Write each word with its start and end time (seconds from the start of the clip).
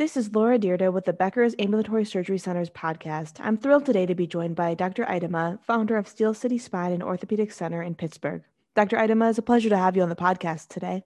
This 0.00 0.16
is 0.16 0.34
Laura 0.34 0.58
Dyrda 0.58 0.90
with 0.90 1.04
the 1.04 1.12
Becker's 1.12 1.54
Ambulatory 1.58 2.06
Surgery 2.06 2.38
Center's 2.38 2.70
podcast. 2.70 3.36
I'm 3.38 3.58
thrilled 3.58 3.84
today 3.84 4.06
to 4.06 4.14
be 4.14 4.26
joined 4.26 4.56
by 4.56 4.72
Dr. 4.72 5.04
Idema, 5.04 5.62
founder 5.62 5.98
of 5.98 6.08
Steel 6.08 6.32
City 6.32 6.56
Spine 6.56 6.92
and 6.92 7.02
Orthopedic 7.02 7.52
Center 7.52 7.82
in 7.82 7.94
Pittsburgh. 7.94 8.42
Dr. 8.74 8.96
Idema, 8.96 9.28
it's 9.28 9.38
a 9.38 9.42
pleasure 9.42 9.68
to 9.68 9.76
have 9.76 9.96
you 9.96 10.02
on 10.02 10.08
the 10.08 10.16
podcast 10.16 10.68
today. 10.68 11.04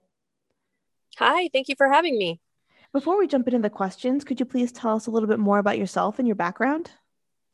Hi, 1.17 1.49
thank 1.51 1.67
you 1.67 1.75
for 1.77 1.89
having 1.89 2.17
me. 2.17 2.39
Before 2.93 3.19
we 3.19 3.27
jump 3.27 3.49
into 3.49 3.59
the 3.59 3.69
questions, 3.69 4.23
could 4.23 4.39
you 4.39 4.45
please 4.45 4.71
tell 4.71 4.95
us 4.95 5.07
a 5.07 5.11
little 5.11 5.27
bit 5.27 5.39
more 5.39 5.59
about 5.59 5.77
yourself 5.77 6.17
and 6.17 6.25
your 6.25 6.37
background? 6.37 6.91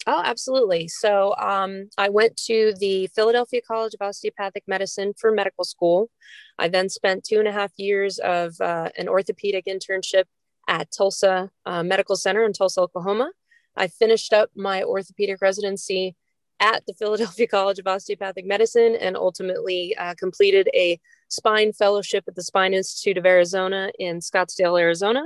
Oh, 0.06 0.22
absolutely. 0.24 0.90
So 0.90 1.34
um, 1.40 1.90
I 1.98 2.10
went 2.10 2.38
to 2.46 2.76
the 2.80 3.08
Philadelphia 3.16 3.62
College 3.68 3.96
of 3.96 4.08
Osteopathic 4.08 4.66
Medicine 4.68 5.16
for 5.18 5.32
medical 5.32 5.64
school. 5.64 6.12
I 6.60 6.68
then 6.68 6.88
spent 6.88 7.24
two 7.24 7.40
and 7.40 7.48
a 7.48 7.52
half 7.52 7.72
years 7.78 8.20
of 8.20 8.62
uh, 8.62 8.90
an 8.96 9.10
orthopedic 9.10 9.66
internship 9.66 10.26
at 10.68 10.92
Tulsa 10.92 11.50
uh, 11.66 11.84
Medical 11.84 12.16
Center 12.16 12.44
in 12.44 12.54
Tulsa, 12.54 12.82
Oklahoma. 12.82 13.32
I 13.76 13.88
finished 13.88 14.34
up 14.34 14.50
my 14.56 14.84
orthopedic 14.84 15.42
residency 15.42 16.16
at 16.60 16.86
the 16.86 16.94
Philadelphia 17.00 17.48
College 17.48 17.80
of 17.80 17.88
Osteopathic 17.88 18.46
Medicine 18.46 18.96
and 18.96 19.16
ultimately 19.16 19.96
uh, 19.98 20.14
completed 20.16 20.70
a 20.74 21.00
spine 21.30 21.74
fellowship 21.74 22.26
at 22.28 22.36
the 22.36 22.44
Spine 22.44 22.74
Institute 22.74 23.18
of 23.18 23.26
Arizona 23.26 23.92
in 24.00 24.20
Scottsdale, 24.20 24.80
Arizona. 24.80 25.24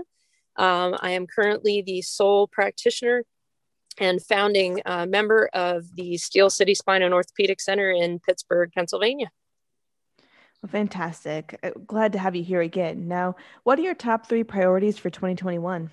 Um, 0.58 0.96
I 1.02 1.12
am 1.12 1.28
currently 1.28 1.82
the 1.82 2.02
sole 2.02 2.48
practitioner 2.48 3.24
and 3.98 4.22
founding 4.22 4.82
uh, 4.86 5.06
member 5.06 5.50
of 5.54 5.96
the 5.96 6.18
Steel 6.18 6.50
City 6.50 6.76
Spine 6.76 7.02
and 7.02 7.14
Orthopedic 7.14 7.62
Center 7.62 7.92
in 7.92 8.20
Pittsburgh, 8.20 8.72
Pennsylvania. 8.74 9.32
Fantastic. 10.68 11.60
Uh, 11.64 11.72
glad 11.86 12.14
to 12.14 12.20
have 12.20 12.36
you 12.36 12.44
here 12.44 12.62
again. 12.62 13.08
Now, 13.08 13.36
what 13.64 13.78
are 13.80 13.84
your 13.84 13.96
top 13.96 14.28
three 14.28 14.44
priorities 14.44 14.98
for 14.98 15.10
2021? 15.10 15.90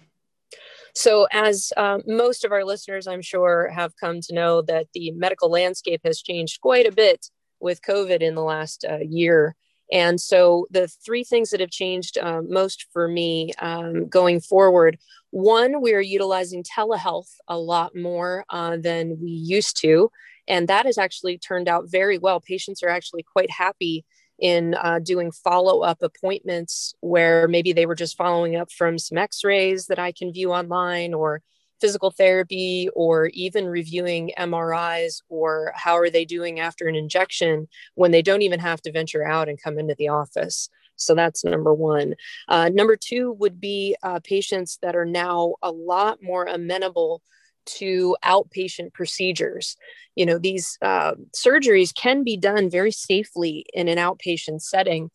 So, 0.94 1.26
as 1.32 1.72
um, 1.76 2.02
most 2.06 2.44
of 2.44 2.52
our 2.52 2.64
listeners, 2.64 3.06
I'm 3.06 3.22
sure, 3.22 3.70
have 3.74 3.96
come 3.96 4.20
to 4.22 4.34
know, 4.34 4.62
that 4.62 4.88
the 4.94 5.10
medical 5.12 5.50
landscape 5.50 6.02
has 6.04 6.20
changed 6.20 6.60
quite 6.60 6.86
a 6.86 6.92
bit 6.92 7.26
with 7.60 7.82
COVID 7.82 8.20
in 8.20 8.34
the 8.34 8.42
last 8.42 8.84
uh, 8.88 8.98
year. 8.98 9.56
And 9.90 10.20
so, 10.20 10.66
the 10.70 10.88
three 10.88 11.24
things 11.24 11.50
that 11.50 11.60
have 11.60 11.70
changed 11.70 12.18
uh, 12.18 12.42
most 12.46 12.86
for 12.92 13.08
me 13.08 13.52
um, 13.60 14.08
going 14.08 14.40
forward 14.40 14.98
one, 15.30 15.80
we 15.80 15.94
are 15.94 16.00
utilizing 16.00 16.62
telehealth 16.62 17.30
a 17.48 17.56
lot 17.56 17.96
more 17.96 18.44
uh, 18.50 18.76
than 18.76 19.18
we 19.18 19.30
used 19.30 19.80
to. 19.80 20.10
And 20.46 20.68
that 20.68 20.84
has 20.84 20.98
actually 20.98 21.38
turned 21.38 21.68
out 21.68 21.90
very 21.90 22.18
well. 22.18 22.38
Patients 22.38 22.82
are 22.82 22.90
actually 22.90 23.22
quite 23.22 23.50
happy 23.50 24.04
in 24.42 24.74
uh, 24.74 24.98
doing 24.98 25.30
follow 25.30 25.82
up 25.82 26.02
appointments 26.02 26.94
where 27.00 27.46
maybe 27.46 27.72
they 27.72 27.86
were 27.86 27.94
just 27.94 28.16
following 28.16 28.56
up 28.56 28.72
from 28.72 28.98
some 28.98 29.16
x 29.16 29.44
rays 29.44 29.86
that 29.86 30.00
I 30.00 30.10
can 30.10 30.32
view 30.32 30.52
online 30.52 31.14
or 31.14 31.40
physical 31.80 32.10
therapy 32.10 32.88
or 32.94 33.26
even 33.28 33.66
reviewing 33.66 34.32
MRIs 34.36 35.22
or 35.28 35.72
how 35.76 35.96
are 35.96 36.10
they 36.10 36.24
doing 36.24 36.58
after 36.58 36.88
an 36.88 36.96
injection 36.96 37.68
when 37.94 38.10
they 38.10 38.20
don't 38.20 38.42
even 38.42 38.58
have 38.58 38.82
to 38.82 38.92
venture 38.92 39.24
out 39.24 39.48
and 39.48 39.62
come 39.62 39.78
into 39.78 39.94
the 39.96 40.08
office. 40.08 40.68
So 40.96 41.14
that's 41.14 41.44
number 41.44 41.72
one. 41.72 42.14
Uh, 42.48 42.68
number 42.68 42.96
two 42.96 43.32
would 43.32 43.60
be 43.60 43.96
uh, 44.02 44.18
patients 44.24 44.78
that 44.82 44.96
are 44.96 45.04
now 45.04 45.54
a 45.62 45.70
lot 45.70 46.20
more 46.20 46.46
amenable 46.46 47.22
to 47.64 48.16
outpatient 48.24 48.92
procedures. 48.92 49.76
You 50.14 50.26
know, 50.26 50.38
these 50.38 50.78
uh, 50.82 51.14
surgeries 51.34 51.94
can 51.94 52.22
be 52.24 52.36
done 52.36 52.70
very 52.70 52.90
safely 52.90 53.66
in 53.72 53.88
an 53.88 53.98
outpatient 53.98 54.62
setting, 54.62 55.10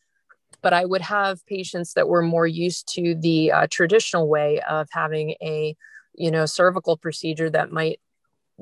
but 0.61 0.73
I 0.73 0.85
would 0.85 1.01
have 1.01 1.45
patients 1.45 1.93
that 1.93 2.07
were 2.07 2.23
more 2.23 2.47
used 2.47 2.91
to 2.95 3.15
the 3.15 3.51
uh, 3.51 3.67
traditional 3.69 4.27
way 4.27 4.61
of 4.67 4.87
having 4.91 5.31
a, 5.41 5.75
you 6.15 6.31
know, 6.31 6.45
cervical 6.45 6.97
procedure 6.97 7.49
that 7.49 7.71
might 7.71 7.99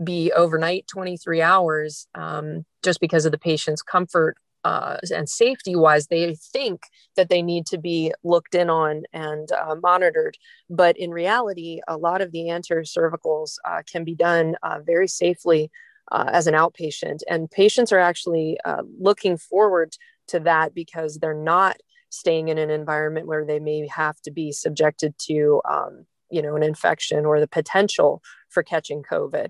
be 0.04 0.32
overnight 0.34 0.88
23 0.88 1.42
hours 1.42 2.08
um, 2.16 2.66
just 2.84 3.00
because 3.00 3.26
of 3.26 3.32
the 3.32 3.38
patient's 3.38 3.82
comfort 3.82 4.36
uh, 4.66 4.98
and 5.14 5.30
safety 5.30 5.76
wise, 5.76 6.08
they 6.08 6.34
think 6.34 6.82
that 7.16 7.30
they 7.30 7.44
need 7.44 7.68
to 7.68 7.78
be 7.78 8.12
looked 8.24 8.56
in 8.56 8.68
on 8.68 9.04
and 9.14 9.52
uh, 9.52 9.76
monitored. 9.76 10.38
But 10.72 10.98
in 10.98 11.12
reality, 11.12 11.82
a 11.88 11.98
lot 11.98 12.22
of 12.22 12.32
the 12.32 12.50
anterior 12.50 12.84
cervicals 12.84 13.58
uh, 13.64 13.84
can 13.90 14.04
be 14.04 14.16
done 14.16 14.56
uh, 14.64 14.80
very 14.84 15.08
safely 15.08 15.70
uh, 16.12 16.32
as 16.34 16.48
an 16.48 16.56
outpatient. 16.56 17.20
And 17.30 17.50
patients 17.50 17.92
are 17.92 18.00
actually 18.00 18.58
uh, 18.66 18.82
looking 19.00 19.38
forward 19.38 19.96
to 20.30 20.40
that 20.40 20.74
because 20.74 21.20
they're 21.20 21.36
not 21.36 21.78
staying 22.10 22.48
in 22.48 22.58
an 22.58 22.72
environment 22.72 23.28
where 23.28 23.46
they 23.46 23.60
may 23.60 23.88
have 23.88 24.20
to 24.22 24.32
be 24.32 24.52
subjected 24.52 25.14
to, 25.28 25.62
um, 25.70 26.08
you 26.32 26.42
know, 26.42 26.56
an 26.56 26.64
infection 26.64 27.24
or 27.24 27.40
the 27.40 27.48
potential 27.48 28.24
for 28.50 28.64
catching 28.64 29.04
COVID. 29.04 29.50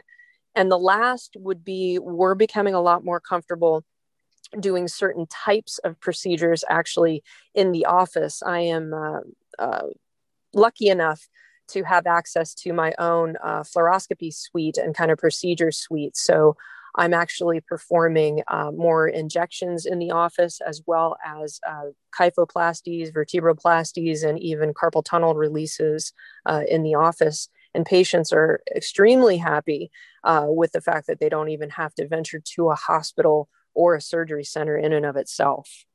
And 0.55 0.69
the 0.69 0.77
last 0.77 1.37
would 1.39 1.63
be 1.63 1.99
we're 1.99 2.35
becoming 2.35 2.73
a 2.73 2.81
lot 2.81 3.05
more 3.05 3.21
comfortable 3.21 3.85
doing 4.59 4.87
certain 4.87 5.27
types 5.27 5.77
of 5.79 5.99
procedures 5.99 6.63
actually 6.69 7.23
in 7.53 7.71
the 7.71 7.85
office. 7.85 8.41
I 8.43 8.59
am 8.59 8.93
uh, 8.93 9.19
uh, 9.59 9.87
lucky 10.53 10.87
enough 10.87 11.27
to 11.67 11.83
have 11.83 12.05
access 12.05 12.53
to 12.53 12.73
my 12.73 12.93
own 12.99 13.35
uh, 13.43 13.61
fluoroscopy 13.61 14.33
suite 14.33 14.77
and 14.77 14.95
kind 14.95 15.11
of 15.11 15.17
procedure 15.17 15.71
suite. 15.71 16.15
So 16.15 16.55
I'm 16.97 17.13
actually 17.13 17.61
performing 17.61 18.41
uh, 18.47 18.71
more 18.71 19.07
injections 19.07 19.85
in 19.85 19.99
the 19.99 20.11
office 20.11 20.61
as 20.65 20.81
well 20.85 21.17
as 21.25 21.59
uh, 21.67 21.91
kyphoplasties, 22.17 23.11
vertebroplasties, 23.11 24.23
and 24.27 24.39
even 24.39 24.73
carpal 24.73 25.03
tunnel 25.03 25.35
releases 25.35 26.13
uh, 26.45 26.61
in 26.67 26.83
the 26.83 26.95
office. 26.95 27.49
And 27.73 27.85
patients 27.85 28.31
are 28.31 28.61
extremely 28.73 29.37
happy 29.37 29.91
uh, 30.23 30.45
with 30.47 30.71
the 30.71 30.81
fact 30.81 31.07
that 31.07 31.19
they 31.19 31.27
don't 31.27 31.49
even 31.49 31.69
have 31.71 31.93
to 31.95 32.07
venture 32.07 32.41
to 32.55 32.69
a 32.69 32.75
hospital 32.75 33.49
or 33.75 33.95
a 33.95 34.01
surgery 34.01 34.43
center 34.43 34.77
in 34.77 34.93
and 34.93 35.05
of 35.05 35.15
itself. 35.15 35.85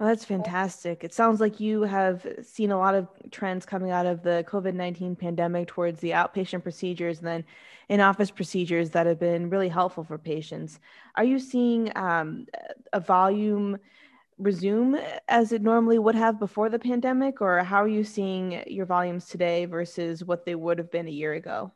Oh, 0.00 0.06
that's 0.06 0.24
fantastic. 0.24 1.02
It 1.02 1.12
sounds 1.12 1.40
like 1.40 1.58
you 1.58 1.82
have 1.82 2.24
seen 2.42 2.70
a 2.70 2.78
lot 2.78 2.94
of 2.94 3.08
trends 3.32 3.66
coming 3.66 3.90
out 3.90 4.06
of 4.06 4.22
the 4.22 4.44
COVID 4.48 4.74
19 4.74 5.16
pandemic 5.16 5.66
towards 5.66 6.00
the 6.00 6.10
outpatient 6.10 6.62
procedures 6.62 7.18
and 7.18 7.26
then 7.26 7.44
in 7.88 8.00
office 8.00 8.30
procedures 8.30 8.90
that 8.90 9.06
have 9.06 9.18
been 9.18 9.50
really 9.50 9.68
helpful 9.68 10.04
for 10.04 10.16
patients. 10.16 10.78
Are 11.16 11.24
you 11.24 11.40
seeing 11.40 11.90
um, 11.96 12.46
a 12.92 13.00
volume 13.00 13.78
resume 14.38 15.00
as 15.26 15.50
it 15.50 15.62
normally 15.62 15.98
would 15.98 16.14
have 16.14 16.38
before 16.38 16.68
the 16.68 16.78
pandemic, 16.78 17.40
or 17.40 17.64
how 17.64 17.82
are 17.82 17.88
you 17.88 18.04
seeing 18.04 18.62
your 18.68 18.86
volumes 18.86 19.26
today 19.26 19.64
versus 19.64 20.24
what 20.24 20.44
they 20.44 20.54
would 20.54 20.78
have 20.78 20.92
been 20.92 21.08
a 21.08 21.10
year 21.10 21.32
ago? 21.32 21.72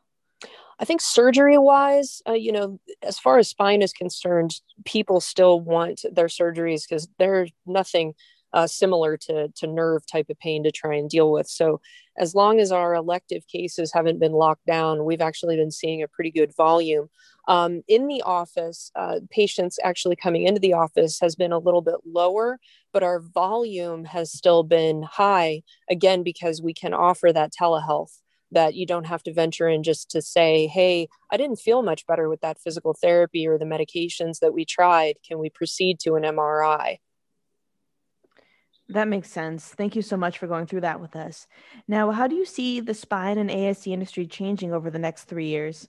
I 0.83 0.85
think 0.85 1.01
surgery 1.01 1.59
wise, 1.59 2.23
uh, 2.29 2.33
you 2.33 2.51
know, 2.51 2.81
as 3.05 3.17
far 3.17 3.39
as 3.39 3.49
spine 3.49 3.83
is 3.83 3.93
concerned, 3.93 4.61
people 4.85 5.21
still 5.21 5.61
want 5.61 6.05
their 6.13 6.27
surgeries 6.27 6.83
because 6.89 7.07
there's 7.21 7.53
nothing 7.65 8.15
uh, 8.53 8.67
similar 8.67 9.17
to, 9.17 9.47
to 9.55 9.67
nerve 9.69 10.05
type 10.07 10.29
of 10.29 10.41
pain 10.41 10.65
to 10.65 10.73
try 10.73 10.97
and 10.97 11.09
deal 11.09 11.31
with. 11.31 11.47
So, 11.47 11.81
as 12.19 12.35
long 12.35 12.59
as 12.59 12.73
our 12.73 12.97
elective 12.97 13.47
cases 13.47 13.93
haven't 13.95 14.19
been 14.19 14.33
locked 14.33 14.67
down, 14.67 15.05
we've 15.05 15.21
actually 15.21 15.57
been 15.57 15.71
seeing 15.71 16.03
a 16.03 16.09
pretty 16.09 16.33
good 16.33 16.53
volume. 16.57 17.09
Um, 17.47 17.83
in 17.87 18.09
the 18.09 18.21
office, 18.23 18.91
uh, 18.97 19.21
patients 19.31 19.79
actually 19.85 20.17
coming 20.17 20.43
into 20.43 20.61
the 20.61 20.75
office 20.75 21.21
has 21.21 21.37
been 21.37 21.53
a 21.53 21.59
little 21.59 21.81
bit 21.81 22.01
lower, 22.05 22.59
but 22.93 23.05
our 23.05 23.21
volume 23.21 24.05
has 24.05 24.33
still 24.33 24.65
been 24.65 25.03
high, 25.03 25.63
again, 25.89 26.25
because 26.25 26.61
we 26.61 26.75
can 26.75 26.93
offer 26.93 27.33
that 27.33 27.53
telehealth 27.59 28.22
that 28.53 28.75
you 28.75 28.87
don't 28.87 29.07
have 29.07 29.23
to 29.25 29.33
venture 29.33 29.69
in 29.69 29.83
just 29.83 30.11
to 30.11 30.23
say, 30.23 30.67
hey, 30.67 31.09
I 31.31 31.37
didn't 31.37 31.57
feel 31.57 31.83
much 31.83 32.07
better 32.07 32.29
with 32.29 32.41
that 32.43 32.61
physical 32.61 32.95
therapy 32.95 33.47
or 33.47 33.59
the 33.59 33.65
medications 33.65 34.39
that 34.41 34.55
we 34.55 34.65
tried. 34.65 35.17
Can 35.27 35.39
we 35.39 35.51
proceed 35.51 35.99
to 36.01 36.15
an 36.15 36.23
MRI? 36.23 36.99
That 38.89 39.09
makes 39.09 39.31
sense. 39.31 39.69
Thank 39.69 39.97
you 39.97 40.03
so 40.03 40.17
much 40.17 40.39
for 40.39 40.47
going 40.47 40.67
through 40.67 40.83
that 40.83 41.01
with 41.01 41.17
us. 41.17 41.47
Now, 41.89 42.11
how 42.11 42.27
do 42.27 42.35
you 42.35 42.45
see 42.45 42.81
the 42.81 42.95
spine 42.95 43.39
and 43.39 43.49
ASC 43.49 43.91
industry 43.91 44.27
changing 44.27 44.73
over 44.73 44.91
the 44.91 44.99
next 44.99 45.25
three 45.25 45.49
years? 45.49 45.89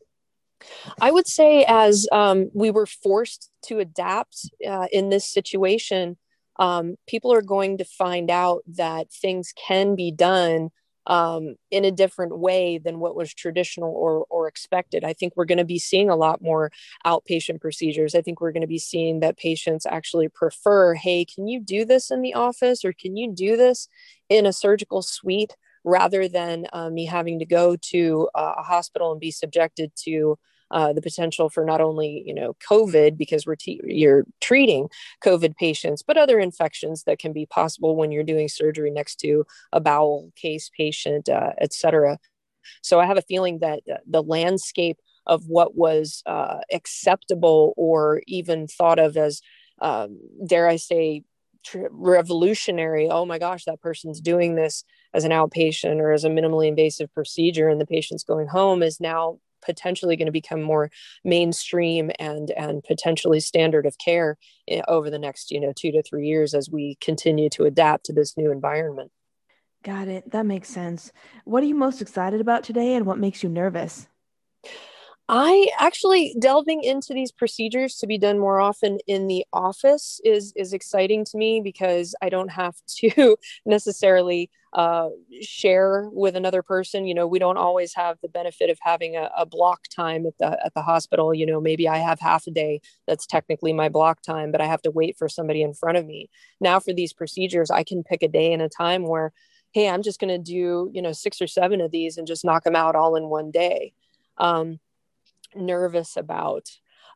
I 1.02 1.12
would 1.12 1.28
say, 1.28 1.66
as 1.68 2.08
um, 2.12 2.50
we 2.54 2.72
were 2.72 2.86
forced 2.86 3.52
to 3.66 3.80
adapt 3.80 4.50
uh, 4.68 4.88
in 4.92 5.10
this 5.10 5.30
situation, 5.30 6.18
um, 6.58 6.96
people 7.08 7.34
are 7.34 7.42
going 7.42 7.80
to 7.80 7.86
find 7.86 8.30
out 8.30 8.62
that 8.68 9.12
things 9.12 9.54
can 9.68 9.96
be 9.96 10.12
done 10.12 10.70
um, 11.08 11.56
in 11.72 11.86
a 11.86 11.92
different 11.92 12.38
way 12.38 12.78
than 12.78 13.00
what 13.00 13.16
was 13.16 13.34
traditional 13.34 13.94
or, 13.94 14.26
or 14.30 14.48
expected. 14.48 15.04
I 15.04 15.14
think 15.14 15.34
we're 15.36 15.46
going 15.46 15.58
to 15.58 15.66
be 15.66 15.80
seeing 15.80 16.10
a 16.10 16.16
lot 16.16 16.42
more 16.42 16.72
outpatient 17.06 17.62
procedures. 17.62 18.16
I 18.16 18.22
think 18.22 18.40
we're 18.40 18.52
going 18.52 18.62
to 18.62 18.68
be 18.68 18.80
seeing 18.80 19.20
that 19.20 19.38
patients 19.38 19.86
actually 19.86 20.30
prefer, 20.30 20.94
hey, 20.94 21.26
can 21.26 21.48
you 21.48 21.60
do 21.60 21.86
this 21.86 22.12
in 22.12 22.22
the 22.22 22.34
office 22.34 22.86
or 22.86 22.94
can 22.94 23.18
you 23.18 23.34
do 23.34 23.58
this 23.58 23.88
in 24.30 24.46
a 24.46 24.54
surgical 24.54 25.02
suite 25.02 25.56
rather 25.84 26.28
than 26.28 26.66
um, 26.72 26.94
me 26.94 27.06
having 27.06 27.40
to 27.40 27.46
go 27.46 27.76
to 27.76 28.30
a 28.36 28.64
hospital 28.64 29.12
and 29.12 29.20
be 29.20 29.32
subjected 29.32 29.92
to 29.96 30.38
uh, 30.74 30.92
the 30.92 31.02
potential 31.02 31.50
for 31.50 31.64
not 31.64 31.80
only 31.80 32.24
you 32.26 32.34
know 32.34 32.56
COVID 32.70 33.16
because 33.16 33.46
we're 33.46 33.56
t- 33.56 33.80
you're 33.86 34.26
treating 34.42 34.90
COVID 35.24 35.56
patients, 35.56 36.04
but 36.04 36.18
other 36.18 36.40
infections 36.40 37.04
that 37.04 37.20
can 37.20 37.32
be 37.32 37.46
possible 37.46 37.96
when 37.96 38.12
you're 38.12 38.24
doing 38.24 38.50
surgery 38.50 38.92
next 38.92 39.16
to 39.22 39.46
a 39.72 39.80
bowel 39.80 40.32
case 40.36 40.70
patient, 40.76 41.30
uh, 41.30 41.52
et 41.60 41.74
cetera. 41.74 42.18
So 42.82 43.00
I 43.00 43.06
have 43.06 43.18
a 43.18 43.22
feeling 43.22 43.60
that 43.60 43.82
the 44.08 44.24
landscape 44.24 44.98
of 45.26 45.48
what 45.48 45.76
was 45.76 46.24
uh, 46.26 46.60
acceptable 46.72 47.74
or 47.78 48.22
even 48.28 48.68
thought 48.68 49.00
of 49.00 49.16
as, 49.16 49.42
um, 49.82 50.20
dare 50.46 50.68
I 50.68 50.78
say, 50.78 51.24
tr- 51.64 51.88
revolutionary. 51.92 53.10
Oh 53.10 53.26
my 53.26 53.40
gosh, 53.40 53.66
that 53.66 53.82
person's 53.82 54.22
doing 54.22 54.56
this 54.56 54.84
as 55.14 55.24
an 55.24 55.32
outpatient 55.32 56.00
or 56.00 56.12
as 56.12 56.24
a 56.24 56.30
minimally 56.30 56.68
invasive 56.68 57.14
procedure, 57.14 57.70
and 57.70 57.80
the 57.80 57.86
patient's 57.86 58.24
going 58.24 58.48
home 58.48 58.82
is 58.84 59.00
now 59.00 59.40
potentially 59.66 60.16
going 60.16 60.26
to 60.26 60.32
become 60.32 60.62
more 60.62 60.90
mainstream 61.24 62.12
and 62.20 62.52
and 62.52 62.84
potentially 62.84 63.40
standard 63.40 63.86
of 63.86 63.98
care 63.98 64.38
eh, 64.68 64.82
over 64.88 65.10
the 65.10 65.20
next 65.20 65.52
you 65.52 65.60
know 65.60 65.74
two 65.76 65.92
to 65.92 66.04
three 66.04 66.28
years 66.28 66.54
as 66.54 66.70
we 66.70 66.98
continue 67.02 67.50
to 67.50 67.66
adapt 67.66 68.06
to 68.06 68.14
this 68.14 68.38
new 68.38 68.52
environment. 68.52 69.12
Got 69.84 70.08
it. 70.08 70.32
That 70.32 70.46
makes 70.46 70.70
sense. 70.70 71.12
What 71.44 71.62
are 71.62 71.66
you 71.66 71.76
most 71.76 72.02
excited 72.02 72.40
about 72.40 72.64
today 72.64 72.96
and 72.96 73.06
what 73.06 73.20
makes 73.20 73.44
you 73.44 73.50
nervous? 73.50 74.08
I 75.30 75.70
actually 75.80 76.36
delving 76.40 76.84
into 76.84 77.14
these 77.14 77.32
procedures 77.32 77.96
to 77.98 78.08
be 78.08 78.18
done 78.18 78.40
more 78.40 78.60
often 78.60 79.00
in 79.08 79.28
the 79.28 79.46
office 79.54 80.20
is 80.24 80.52
is 80.56 80.74
exciting 80.74 81.24
to 81.26 81.38
me 81.38 81.62
because 81.62 82.14
I 82.22 82.30
don't 82.30 82.52
have 82.52 82.76
to 82.98 83.38
necessarily 83.66 84.50
uh, 84.74 85.10
share 85.42 86.10
with 86.12 86.36
another 86.36 86.64
person. 86.64 87.06
You 87.06 87.14
know, 87.14 87.28
we 87.28 87.38
don't 87.38 87.58
always 87.58 87.94
have 87.94 88.18
the 88.22 88.28
benefit 88.28 88.72
of 88.72 88.80
having 88.82 89.16
a, 89.16 89.30
a, 89.38 89.46
block 89.46 89.84
time 89.96 90.26
at 90.26 90.38
the 90.40 90.66
at 90.66 90.74
the 90.74 90.82
hospital. 90.82 91.32
You 91.34 91.46
know, 91.46 91.62
maybe 91.62 91.88
I 91.88 91.98
have 91.98 92.20
half 92.20 92.48
a 92.48 92.52
day 92.52 92.82
that's 93.08 93.28
technically 93.28 93.72
my 93.72 93.88
block 93.88 94.24
time, 94.24 94.52
but 94.52 94.62
I 94.62 94.66
have 94.66 94.82
to 94.84 94.92
wait 94.92 95.16
for 95.16 95.30
somebody 95.30 95.62
in 95.62 95.76
front 95.76 95.98
of 95.98 96.08
me. 96.08 96.30
Now 96.60 96.80
for 96.80 96.92
these 96.92 97.14
procedures, 97.14 97.70
I 97.70 97.84
can 97.84 98.04
pick 98.04 98.24
a 98.24 98.28
day 98.28 98.52
and 98.52 98.64
a 98.64 98.70
time 98.70 99.04
where, 99.04 99.32
hey, 99.74 99.90
I'm 99.90 100.02
just 100.02 100.20
going 100.20 100.34
to 100.34 100.40
do 100.40 100.90
you 100.92 101.02
know 101.04 101.12
six 101.12 101.40
or 101.40 101.48
seven 101.48 101.80
of 101.80 101.92
these 101.92 102.18
and 102.18 102.26
just 102.26 102.44
knock 102.44 102.64
them 102.64 102.76
out 102.76 102.96
all 102.96 103.16
in 103.16 103.30
one 103.30 103.52
day. 103.52 103.94
Um, 104.40 104.80
nervous 105.56 106.18
about. 106.18 106.68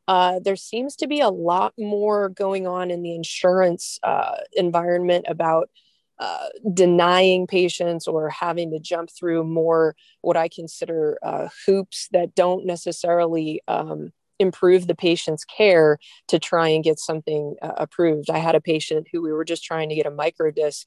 Uh, 0.07 0.39
there 0.39 0.56
seems 0.56 0.95
to 0.95 1.07
be 1.07 1.19
a 1.19 1.30
lot 1.30 1.74
more 1.77 2.30
going 2.30 2.65
on 2.65 2.92
in 2.92 3.01
the 3.01 3.13
insurance 3.13 4.00
uh, 4.03 4.38
environment 4.53 5.25
about 5.27 5.69
uh, 6.19 6.47
denying 6.73 7.47
patients 7.47 8.07
or 8.07 8.29
having 8.29 8.71
to 8.71 8.79
jump 8.79 9.09
through 9.09 9.43
more 9.43 9.95
what 10.21 10.37
I 10.37 10.47
consider 10.47 11.17
uh, 11.23 11.49
hoops 11.65 12.07
that 12.11 12.35
don't 12.35 12.65
necessarily 12.65 13.61
um, 13.67 14.11
improve 14.39 14.87
the 14.87 14.95
patient's 14.95 15.45
care 15.45 15.97
to 16.27 16.39
try 16.39 16.69
and 16.69 16.83
get 16.83 16.99
something 16.99 17.55
uh, 17.61 17.73
approved. 17.77 18.29
I 18.29 18.39
had 18.39 18.55
a 18.55 18.61
patient 18.61 19.07
who 19.11 19.21
we 19.21 19.31
were 19.31 19.45
just 19.45 19.63
trying 19.63 19.89
to 19.89 19.95
get 19.95 20.05
a 20.05 20.11
microdisc 20.11 20.83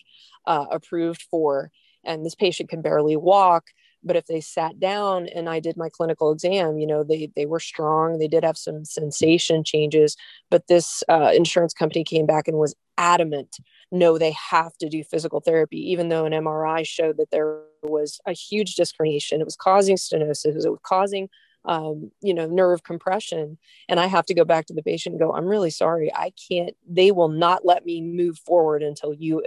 uh, 0.46 0.66
approved 0.70 1.22
for, 1.30 1.70
and 2.04 2.24
this 2.24 2.34
patient 2.34 2.68
can 2.68 2.82
barely 2.82 3.16
walk 3.16 3.66
but 4.02 4.16
if 4.16 4.26
they 4.26 4.40
sat 4.40 4.78
down 4.80 5.26
and 5.34 5.48
i 5.48 5.60
did 5.60 5.76
my 5.76 5.88
clinical 5.88 6.32
exam 6.32 6.78
you 6.78 6.86
know 6.86 7.04
they 7.04 7.30
they 7.36 7.46
were 7.46 7.60
strong 7.60 8.18
they 8.18 8.28
did 8.28 8.44
have 8.44 8.56
some 8.56 8.84
sensation 8.84 9.62
changes 9.64 10.16
but 10.50 10.66
this 10.68 11.02
uh, 11.08 11.32
insurance 11.34 11.74
company 11.74 12.04
came 12.04 12.26
back 12.26 12.48
and 12.48 12.56
was 12.56 12.74
adamant 12.98 13.58
no 13.90 14.18
they 14.18 14.32
have 14.32 14.76
to 14.78 14.88
do 14.88 15.02
physical 15.02 15.40
therapy 15.40 15.78
even 15.90 16.08
though 16.08 16.24
an 16.24 16.32
mri 16.32 16.86
showed 16.86 17.16
that 17.16 17.30
there 17.30 17.60
was 17.82 18.20
a 18.26 18.32
huge 18.32 18.74
disc 18.74 18.94
herniation 19.00 19.40
it 19.40 19.44
was 19.44 19.56
causing 19.56 19.96
stenosis 19.96 20.64
it 20.64 20.70
was 20.70 20.78
causing 20.82 21.28
um, 21.64 22.10
you 22.22 22.32
know, 22.32 22.46
nerve 22.46 22.82
compression. 22.82 23.58
And 23.88 24.00
I 24.00 24.06
have 24.06 24.26
to 24.26 24.34
go 24.34 24.44
back 24.44 24.66
to 24.66 24.74
the 24.74 24.82
patient 24.82 25.14
and 25.14 25.20
go, 25.20 25.32
I'm 25.32 25.46
really 25.46 25.70
sorry. 25.70 26.12
I 26.14 26.32
can't, 26.48 26.74
they 26.88 27.12
will 27.12 27.28
not 27.28 27.64
let 27.64 27.84
me 27.84 28.00
move 28.00 28.38
forward 28.38 28.82
until 28.82 29.12
you 29.12 29.44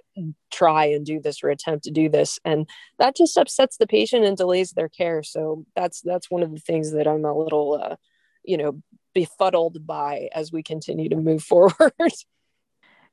try 0.51 0.86
and 0.86 1.06
do 1.06 1.19
this 1.19 1.44
or 1.44 1.50
attempt 1.50 1.86
to 1.86 1.92
do 1.92 2.10
this. 2.10 2.40
And 2.45 2.69
that 3.00 3.16
just 3.16 3.38
upsets 3.38 3.78
the 3.78 3.88
patient 3.88 4.25
and 4.25 4.38
delays 4.38 4.72
their 4.72 4.90
care. 4.90 5.24
So 5.24 5.66
that's, 5.75 6.01
that's 6.01 6.30
one 6.30 6.44
of 6.44 6.51
the 6.51 6.60
things 6.60 6.92
that 6.92 7.07
I'm 7.07 7.25
a 7.25 7.38
little, 7.38 7.81
uh, 7.84 7.95
you 8.44 8.57
know, 8.57 8.81
befuddled 9.16 9.86
by 9.86 10.30
as 10.36 10.51
we 10.51 10.62
continue 10.62 11.10
to 11.10 11.16
move 11.16 11.44
forward. 11.44 11.94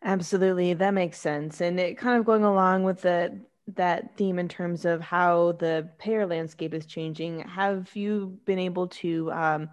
Absolutely. 0.03 0.75
That 0.75 0.93
makes 0.95 1.19
sense. 1.19 1.61
And 1.61 1.79
it 1.79 1.99
kind 1.99 2.19
of 2.19 2.25
going 2.25 2.45
along 2.45 2.85
with 2.85 3.03
the 3.03 3.41
that 3.77 4.17
theme 4.17 4.39
in 4.39 4.49
terms 4.49 4.85
of 4.85 5.01
how 5.01 5.53
the 5.53 5.89
payer 5.99 6.27
landscape 6.27 6.75
is 6.75 6.87
changing. 6.87 7.41
Have 7.41 7.95
you 7.95 8.39
been 8.45 8.59
able 8.59 8.89
to, 8.89 9.31
um, 9.31 9.71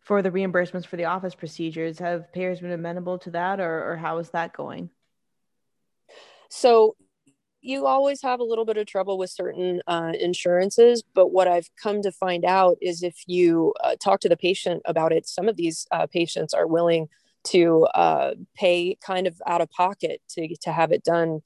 for 0.00 0.20
the 0.20 0.30
reimbursements 0.32 0.84
for 0.86 0.96
the 0.96 1.04
office 1.04 1.34
procedures, 1.34 1.98
have 2.00 2.32
payers 2.32 2.60
been 2.60 2.72
amenable 2.72 3.18
to 3.18 3.30
that, 3.32 3.60
or, 3.60 3.92
or 3.92 3.96
how 3.96 4.18
is 4.18 4.30
that 4.30 4.52
going? 4.52 4.90
So 6.48 6.96
you 7.60 7.86
always 7.86 8.22
have 8.22 8.40
a 8.40 8.44
little 8.44 8.64
bit 8.64 8.76
of 8.76 8.86
trouble 8.86 9.18
with 9.18 9.30
certain 9.30 9.82
uh, 9.86 10.12
insurances, 10.20 11.02
but 11.14 11.28
what 11.32 11.48
I've 11.48 11.68
come 11.82 12.02
to 12.02 12.12
find 12.12 12.44
out 12.44 12.78
is 12.80 13.02
if 13.02 13.16
you 13.26 13.74
uh, 13.82 13.96
talk 14.00 14.20
to 14.20 14.28
the 14.28 14.36
patient 14.36 14.82
about 14.86 15.12
it, 15.12 15.26
some 15.26 15.48
of 15.48 15.56
these 15.56 15.86
uh, 15.90 16.06
patients 16.06 16.54
are 16.54 16.66
willing 16.66 17.08
to 17.46 17.84
uh, 17.94 18.32
pay 18.54 18.96
kind 19.04 19.26
of 19.26 19.40
out 19.46 19.60
of 19.60 19.70
pocket 19.70 20.20
to 20.30 20.56
to 20.62 20.72
have 20.72 20.92
it 20.92 21.04
done 21.04 21.40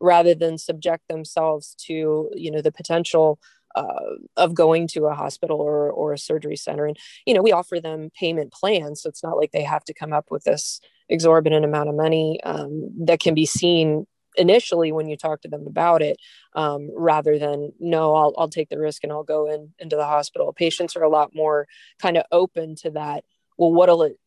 rather 0.00 0.34
than 0.34 0.58
subject 0.58 1.08
themselves 1.08 1.74
to 1.86 2.30
you 2.34 2.50
know 2.50 2.60
the 2.60 2.72
potential 2.72 3.38
uh, 3.74 4.14
of 4.36 4.54
going 4.54 4.86
to 4.86 5.06
a 5.06 5.14
hospital 5.14 5.60
or, 5.60 5.90
or 5.90 6.12
a 6.12 6.18
surgery 6.18 6.56
center. 6.56 6.86
And 6.86 6.96
you 7.26 7.34
know 7.34 7.42
we 7.42 7.52
offer 7.52 7.80
them 7.80 8.10
payment 8.18 8.52
plans. 8.52 9.02
So 9.02 9.08
it's 9.08 9.22
not 9.22 9.36
like 9.36 9.52
they 9.52 9.64
have 9.64 9.84
to 9.84 9.94
come 9.94 10.12
up 10.12 10.30
with 10.30 10.44
this 10.44 10.80
exorbitant 11.08 11.64
amount 11.64 11.88
of 11.88 11.94
money 11.94 12.40
um, 12.44 12.90
that 13.06 13.20
can 13.20 13.34
be 13.34 13.46
seen 13.46 14.06
initially 14.36 14.90
when 14.90 15.08
you 15.08 15.16
talk 15.16 15.40
to 15.42 15.48
them 15.48 15.66
about 15.66 16.02
it 16.02 16.18
um, 16.54 16.90
rather 16.96 17.38
than 17.38 17.72
no 17.78 18.14
I'll, 18.14 18.34
I'll 18.36 18.48
take 18.48 18.68
the 18.68 18.80
risk 18.80 19.04
and 19.04 19.12
i'll 19.12 19.22
go 19.22 19.52
in 19.52 19.72
into 19.78 19.96
the 19.96 20.06
hospital. 20.06 20.52
Patients 20.52 20.96
are 20.96 21.02
a 21.02 21.08
lot 21.08 21.34
more 21.34 21.66
kind 22.00 22.16
of 22.16 22.24
open 22.32 22.74
to 22.76 22.90
that. 22.90 23.24
Well 23.58 23.72
what'll 23.72 24.02
it 24.02 24.18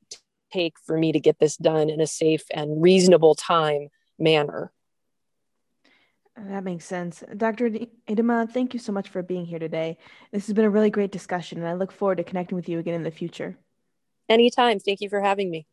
take 0.52 0.76
for 0.86 0.98
me 0.98 1.12
to 1.12 1.20
get 1.20 1.40
this 1.40 1.58
done 1.58 1.90
in 1.90 2.02
a 2.02 2.08
safe 2.08 2.44
and 2.52 2.82
reasonable 2.82 3.36
time 3.36 3.90
manner 4.20 4.72
that 6.38 6.64
makes 6.64 6.86
sense. 6.86 7.24
Dr. 7.36 7.70
Idema, 8.08 8.50
thank 8.52 8.74
you 8.74 8.80
so 8.80 8.92
much 8.92 9.10
for 9.10 9.24
being 9.24 9.46
here 9.46 9.60
today. 9.60 9.98
This 10.32 10.46
has 10.46 10.54
been 10.54 10.66
a 10.66 10.70
really 10.70 10.92
great 10.92 11.12
discussion, 11.12 11.58
and 11.58 11.68
I 11.68 11.74
look 11.74 11.92
forward 11.92 12.18
to 12.18 12.24
connecting 12.24 12.56
with 12.56 12.70
you 12.70 12.80
again 12.80 12.94
in 12.94 13.04
the 13.04 13.12
future. 13.12 13.58
Anytime. 14.30 14.80
Thank 14.80 15.02
you 15.02 15.10
for 15.10 15.22
having 15.22 15.50
me. 15.50 15.66